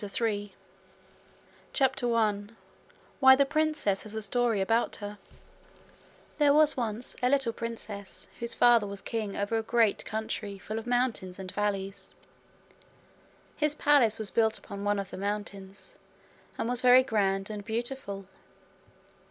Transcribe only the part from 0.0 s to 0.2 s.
The Last